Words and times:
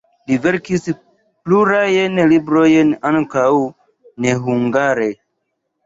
Li 0.29 0.37
verkis 0.45 0.87
plurajn 1.49 2.17
librojn, 2.33 2.97
ankaŭ 3.13 3.47
nehungare. 4.27 5.11